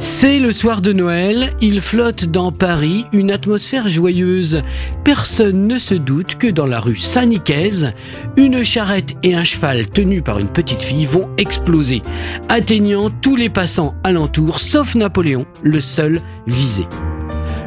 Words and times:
C'est 0.00 0.38
le 0.38 0.52
soir 0.52 0.80
de 0.80 0.92
Noël, 0.92 1.52
il 1.60 1.80
flotte 1.80 2.26
dans 2.26 2.52
Paris 2.52 3.06
une 3.12 3.32
atmosphère 3.32 3.88
joyeuse. 3.88 4.62
Personne 5.02 5.66
ne 5.66 5.76
se 5.76 5.94
doute 5.94 6.36
que 6.36 6.46
dans 6.46 6.66
la 6.66 6.78
rue 6.78 6.96
Saint-Nicaise, 6.96 7.92
une 8.36 8.62
charrette 8.62 9.14
et 9.24 9.34
un 9.34 9.42
cheval 9.42 9.88
tenus 9.88 10.22
par 10.22 10.38
une 10.38 10.48
petite 10.48 10.82
fille 10.82 11.06
vont 11.06 11.28
exploser, 11.36 12.02
atteignant 12.48 13.10
tous 13.10 13.34
les 13.34 13.50
passants 13.50 13.96
alentour, 14.04 14.60
sauf 14.60 14.94
Napoléon, 14.94 15.46
le 15.62 15.80
seul 15.80 16.20
visé. 16.46 16.86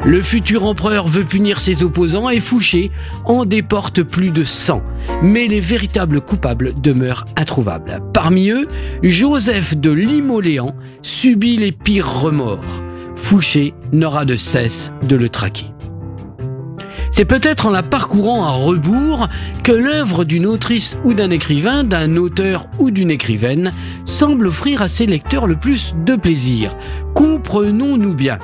Le 0.04 0.20
futur 0.20 0.64
empereur 0.64 1.06
veut 1.06 1.24
punir 1.24 1.60
ses 1.60 1.84
opposants 1.84 2.28
et 2.28 2.40
Fouché 2.40 2.90
en 3.24 3.44
déporte 3.44 4.02
plus 4.02 4.30
de 4.30 4.42
100. 4.42 4.82
Mais 5.22 5.46
les 5.46 5.60
véritables 5.60 6.20
coupables 6.20 6.72
demeurent 6.80 7.24
introuvables. 7.36 8.00
Parmi 8.12 8.50
eux, 8.50 8.66
Joseph 9.04 9.76
de 9.76 9.92
Limoléan 9.92 10.74
subit 11.02 11.56
les 11.56 11.70
pires 11.70 12.20
remords. 12.20 12.82
Fouché 13.14 13.74
n'aura 13.92 14.24
de 14.24 14.34
cesse 14.34 14.92
de 15.06 15.14
le 15.14 15.28
traquer. 15.28 15.66
C'est 17.12 17.26
peut-être 17.26 17.66
en 17.66 17.70
la 17.70 17.82
parcourant 17.84 18.42
à 18.42 18.50
rebours 18.50 19.28
que 19.62 19.70
l'œuvre 19.70 20.24
d'une 20.24 20.46
autrice 20.46 20.96
ou 21.04 21.12
d'un 21.14 21.30
écrivain, 21.30 21.84
d'un 21.84 22.16
auteur 22.16 22.66
ou 22.80 22.90
d'une 22.90 23.10
écrivaine 23.10 23.72
semble 24.06 24.48
offrir 24.48 24.82
à 24.82 24.88
ses 24.88 25.06
lecteurs 25.06 25.46
le 25.46 25.56
plus 25.56 25.94
de 26.04 26.16
plaisir. 26.16 26.74
Comprenons-nous 27.14 28.14
bien. 28.14 28.38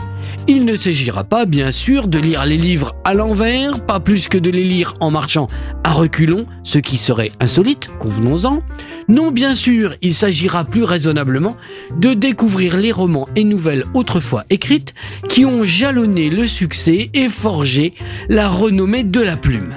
Il 0.47 0.65
ne 0.65 0.77
s'agira 0.77 1.25
pas, 1.25 1.45
bien 1.45 1.73
sûr, 1.73 2.09
de 2.09 2.19
lire 2.19 2.45
les 2.45 2.57
livres 2.57 2.95
à 3.05 3.15
l'envers, 3.15 3.85
pas 3.85 4.01
plus 4.01 4.29
que 4.29 4.39
de 4.39 4.51
les 4.51 4.65
lire 4.65 4.95
en 5.01 5.11
marchant 5.11 5.49
à 5.85 5.93
reculons, 5.93 6.47
ce 6.63 6.79
qui 6.79 6.99
serait 6.99 7.33
insolite, 7.41 7.91
convenons-en. 7.99 8.63
Non, 9.09 9.31
bien 9.31 9.55
sûr, 9.55 9.95
il 10.03 10.15
s'agira 10.15 10.65
plus 10.65 10.85
raisonnablement 10.85 11.57
de 11.97 12.15
découvrir 12.15 12.77
les 12.77 12.93
romans 12.93 13.29
et 13.37 13.45
nouvelles 13.45 13.85
autrefois 13.95 14.45
écrites 14.51 14.95
qui 15.29 15.45
ont 15.45 15.65
jalonné 15.65 16.31
le 16.31 16.47
succès 16.47 17.11
et 17.15 17.29
forgé 17.29 17.95
la 18.29 18.49
renommée 18.49 19.05
de 19.05 19.21
la 19.21 19.37
plume. 19.37 19.75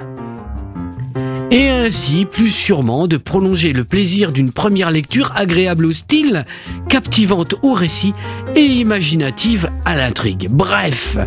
Et 1.52 1.68
ainsi, 1.68 2.24
plus 2.24 2.48
sûrement, 2.48 3.06
de 3.06 3.18
prolonger 3.18 3.74
le 3.74 3.84
plaisir 3.84 4.32
d'une 4.32 4.52
première 4.52 4.90
lecture 4.90 5.32
agréable 5.36 5.84
au 5.84 5.92
style, 5.92 6.46
captivante 6.88 7.56
au 7.62 7.74
récit 7.74 8.14
et 8.56 8.64
imaginative 8.64 9.68
à 9.84 9.94
l'intrigue. 9.94 10.48
Bref, 10.50 11.18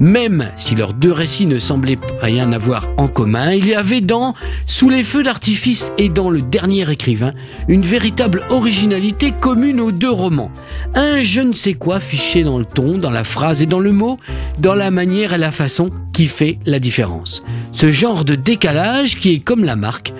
même 0.00 0.50
si 0.56 0.74
leurs 0.74 0.92
deux 0.92 1.12
récits 1.12 1.46
ne 1.46 1.58
semblaient 1.58 1.98
rien 2.20 2.52
avoir 2.52 2.88
en 2.96 3.08
commun, 3.08 3.52
il 3.52 3.66
y 3.66 3.74
avait 3.74 4.00
dans 4.00 4.34
Sous 4.66 4.88
les 4.88 5.02
feux 5.02 5.22
d'artifice 5.22 5.92
et 5.98 6.08
dans 6.08 6.30
Le 6.30 6.42
dernier 6.42 6.90
écrivain 6.90 7.32
une 7.68 7.82
véritable 7.82 8.42
originalité 8.50 9.32
commune 9.32 9.80
aux 9.80 9.92
deux 9.92 10.10
romans. 10.10 10.50
Un 10.94 11.22
je 11.22 11.40
ne 11.40 11.52
sais 11.52 11.74
quoi 11.74 12.00
fiché 12.00 12.44
dans 12.44 12.58
le 12.58 12.64
ton, 12.64 12.98
dans 12.98 13.10
la 13.10 13.24
phrase 13.24 13.62
et 13.62 13.66
dans 13.66 13.80
le 13.80 13.92
mot, 13.92 14.18
dans 14.58 14.74
la 14.74 14.90
manière 14.90 15.32
et 15.32 15.38
la 15.38 15.52
façon 15.52 15.90
qui 16.12 16.26
fait 16.26 16.58
la 16.66 16.78
différence. 16.78 17.42
Ce 17.72 17.90
genre 17.90 18.24
de 18.24 18.34
décalage 18.34 19.18
qui 19.18 19.34
est 19.34 19.40
comme 19.40 19.64
la 19.64 19.76
marque 19.76 20.12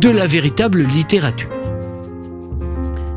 de 0.00 0.10
la 0.10 0.26
véritable 0.26 0.82
littérature. 0.82 1.63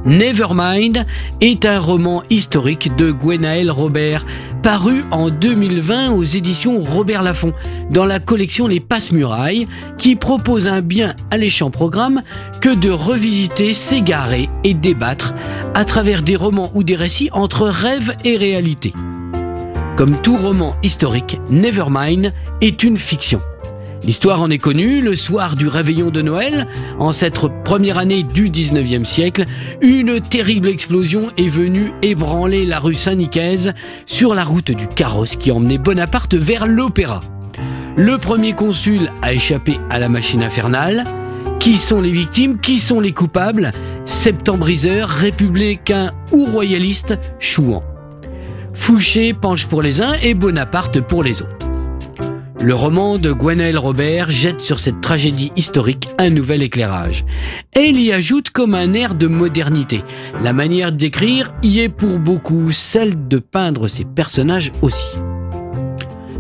Nevermind 0.06 1.06
est 1.42 1.66
un 1.66 1.80
roman 1.80 2.24
historique 2.30 2.96
de 2.96 3.12
Gwenaël 3.12 3.72
Robert, 3.72 4.26
paru 4.64 5.04
en 5.12 5.30
2020 5.30 6.12
aux 6.12 6.24
éditions 6.24 6.80
Robert 6.80 7.24
Laffont, 7.24 7.54
dans 7.90 8.06
la 8.06 8.20
collection 8.20 8.68
Les 8.68 8.80
Passe-Murailles, 8.80 9.68
qui 9.98 10.16
propose 10.16 10.68
un 10.68 10.82
bien 10.82 11.16
alléchant 11.32 11.72
programme 11.72 12.22
que 12.62 12.74
de 12.74 12.90
revisiter, 12.90 13.74
s'égarer 13.74 14.50
et 14.64 14.74
débattre 14.74 15.34
à 15.74 15.86
travers 15.86 16.22
des 16.22 16.36
romans 16.36 16.72
ou 16.74 16.84
des 16.84 16.96
récits 16.96 17.30
entre 17.34 17.68
rêve 17.68 18.16
et 18.24 18.38
réalité. 18.38 18.94
Comme 19.98 20.22
tout 20.22 20.38
roman 20.38 20.76
historique, 20.84 21.42
Nevermind 21.50 22.34
est 22.62 22.84
une 22.84 22.98
fiction. 22.98 23.42
L'histoire 24.04 24.42
en 24.42 24.50
est 24.50 24.58
connue, 24.58 25.02
le 25.02 25.16
soir 25.16 25.56
du 25.56 25.68
réveillon 25.68 26.12
de 26.12 26.22
Noël, 26.22 26.68
en 27.00 27.12
cette 27.12 27.40
première 27.64 27.98
année 27.98 28.24
du 28.24 28.50
19e 28.50 29.04
siècle, 29.04 29.46
une 29.82 30.20
terrible 30.22 30.70
explosion 30.70 31.28
est 31.38 31.50
venue 31.50 31.92
ébranler 32.02 32.66
la 32.66 32.80
rue 32.80 32.94
Saint-Nicaise 32.94 33.74
sur 34.06 34.36
la 34.36 34.44
route 34.44 34.72
du 34.72 34.88
carrosse 34.88 35.36
qui 35.36 35.52
emmenait 35.52 35.78
Bonaparte 35.78 36.36
vers 36.36 36.68
l'opéra. 36.68 37.22
Le 37.96 38.18
premier 38.20 38.54
consul 38.54 39.12
a 39.24 39.34
échappé 39.34 39.80
à 39.90 39.98
la 39.98 40.08
machine 40.08 40.44
infernale. 40.44 41.04
Qui 41.60 41.78
sont 41.78 42.00
les 42.00 42.12
victimes? 42.12 42.60
Qui 42.60 42.80
sont 42.80 43.00
les 43.00 43.12
coupables? 43.12 43.72
Septembriseurs, 44.06 45.10
républicains 45.10 46.12
ou 46.32 46.46
royalistes 46.46 47.18
chouans. 47.40 47.84
Fouché 48.74 49.34
penche 49.34 49.66
pour 49.66 49.82
les 49.82 50.02
uns 50.02 50.14
et 50.22 50.36
Bonaparte 50.36 51.02
pour 51.02 51.24
les 51.24 51.42
autres. 51.42 51.57
Le 52.60 52.74
roman 52.74 53.20
de 53.20 53.32
Gwenaël 53.32 53.78
Robert 53.78 54.32
jette 54.32 54.62
sur 54.62 54.80
cette 54.80 55.00
tragédie 55.00 55.52
historique 55.56 56.10
un 56.18 56.32
nouvel 56.32 56.64
éclairage. 56.64 57.24
Et 57.76 57.86
il 57.86 58.02
y 58.02 58.12
ajoute 58.12 58.50
comme 58.50 58.74
un 58.74 58.94
air 58.94 59.14
de 59.14 59.28
modernité. 59.28 60.04
La 60.42 60.54
manière 60.54 60.92
d'écrire 60.92 61.54
y 61.62 61.80
est 61.80 61.90
pour 61.90 62.18
beaucoup 62.18 62.72
celle 62.72 63.28
de 63.28 63.38
peindre 63.38 63.88
ses 63.88 64.06
personnages 64.06 64.72
aussi. 64.82 65.06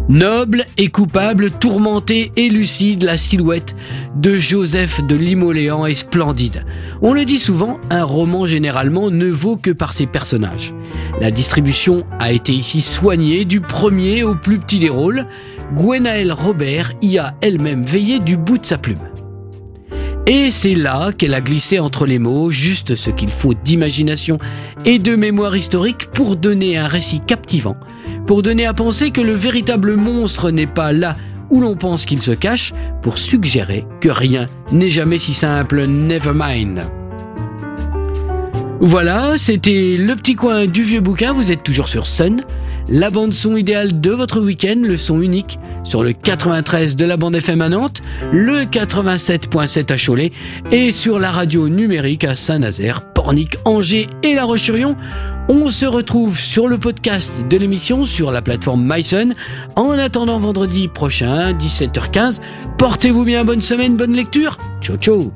Noble 0.10 0.66
et 0.78 0.88
coupable, 0.88 1.52
tourmenté 1.52 2.32
et 2.38 2.48
lucide, 2.48 3.04
la 3.04 3.18
silhouette 3.18 3.76
de 4.16 4.38
Joseph 4.38 5.04
de 5.06 5.18
Limoléan 5.18 5.86
est 5.86 5.96
splendide. 5.96 6.64
On 7.02 7.14
le 7.14 7.26
dit 7.26 7.40
souvent, 7.40 7.78
un 7.90 8.06
roman 8.06 8.46
généralement 8.46 9.12
ne 9.12 9.28
vaut 9.28 9.58
que 9.58 9.72
par 9.72 9.92
ses 9.92 10.08
personnages. 10.08 10.74
La 11.20 11.30
distribution 11.30 12.06
a 12.20 12.32
été 12.32 12.54
ici 12.54 12.80
soignée 12.80 13.44
du 13.44 13.60
premier 13.60 14.24
au 14.24 14.34
plus 14.34 14.60
petit 14.60 14.80
des 14.80 14.88
rôles. 14.88 15.26
Gwenaël 15.76 16.32
Robert 16.32 16.94
y 17.02 17.18
a 17.18 17.36
elle-même 17.42 17.84
veillé 17.84 18.20
du 18.20 18.38
bout 18.38 18.60
de 18.60 18.66
sa 18.66 18.78
plume. 18.78 19.10
Et 20.26 20.52
c'est 20.52 20.76
là 20.76 21.14
qu'elle 21.14 21.34
a 21.34 21.42
glissé 21.42 21.80
entre 21.80 22.06
les 22.06 22.20
mots 22.20 22.52
juste 22.52 22.96
ce 22.96 23.10
qu'il 23.10 23.32
faut 23.32 23.54
d'imagination 23.54 24.40
et 24.84 25.00
de 25.00 25.16
mémoire 25.16 25.56
historique 25.56 26.08
pour 26.12 26.36
donner 26.36 26.78
un 26.78 26.88
récit 26.88 27.22
captivant, 27.26 27.78
pour 28.28 28.44
donner 28.44 28.66
à 28.66 28.74
penser 28.74 29.12
que 29.12 29.22
le 29.22 29.34
véritable 29.34 29.96
monstre 29.96 30.52
n'est 30.52 30.68
pas 30.68 30.92
là 30.92 31.16
où 31.50 31.62
l'on 31.62 31.76
pense 31.76 32.06
qu'il 32.06 32.22
se 32.22 32.32
cache, 32.32 32.74
pour 33.02 33.18
suggérer 33.18 33.86
que 34.02 34.10
rien 34.10 34.48
n'est 34.72 34.90
jamais 34.90 35.18
si 35.18 35.34
simple, 35.34 35.86
never 35.88 36.34
mind. 36.36 36.82
Voilà, 38.80 39.38
c'était 39.38 39.96
le 39.98 40.14
petit 40.16 40.36
coin 40.36 40.68
du 40.68 40.84
vieux 40.84 41.00
bouquin, 41.00 41.34
vous 41.34 41.52
êtes 41.52 41.64
toujours 41.64 41.88
sur 41.88 42.06
Sun, 42.06 42.42
la 42.90 43.10
bande 43.10 43.34
son 43.34 43.56
idéale 43.56 44.00
de 44.00 44.12
votre 44.12 44.40
week-end, 44.40 44.80
le 44.84 44.98
son 44.98 45.22
unique 45.22 45.58
sur 45.84 46.04
le 46.04 46.12
93 46.12 46.96
de 46.96 47.06
la 47.06 47.18
bande 47.18 47.36
FM 47.36 47.62
à 47.62 47.70
Nantes, 47.70 48.04
le 48.32 48.66
87.7 48.66 49.92
à 49.92 49.98
Cholet 49.98 50.32
et 50.72 50.92
sur 50.92 51.18
la 51.18 51.32
radio 51.32 51.70
numérique 51.70 52.24
à 52.24 52.36
Saint-Nazaire, 52.36 53.14
Pornic, 53.14 53.56
Angers 53.66 54.08
et 54.22 54.36
La 54.36 54.44
Roche-sur-Yon. 54.44 54.96
On 55.50 55.70
se 55.70 55.86
retrouve 55.86 56.38
sur 56.38 56.68
le 56.68 56.78
podcast 56.78 57.48
de 57.48 57.58
l'émission 57.58 58.04
sur 58.04 58.32
la 58.32 58.42
plateforme 58.42 58.86
MySun. 58.86 59.30
En 59.76 59.92
attendant 59.92 60.40
vendredi 60.40 60.90
prochain, 60.90 61.54
17h15, 61.54 62.42
portez-vous 62.78 63.24
bien, 63.24 63.46
bonne 63.46 63.62
semaine, 63.62 63.96
bonne 63.96 64.14
lecture. 64.14 64.58
Ciao 64.82 64.98
ciao 64.98 65.32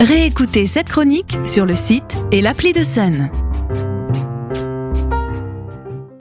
Réécoutez 0.00 0.66
cette 0.66 0.88
chronique 0.88 1.38
sur 1.44 1.66
le 1.66 1.74
site 1.74 2.16
et 2.32 2.42
l'appli 2.42 2.72
de 2.72 2.82
Sun. 2.82 3.30